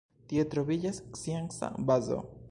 [0.29, 2.19] Tie troviĝas scienca bazo.